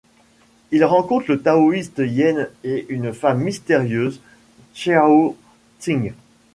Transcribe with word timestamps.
Il 0.71 0.83
rencontre 0.83 1.29
le 1.29 1.43
taoiste 1.43 1.99
Yen 1.99 2.49
et 2.63 2.87
une 2.89 3.13
femme 3.13 3.39
mystérieuse 3.43 4.19
Hsiao-tsing. 4.73 6.13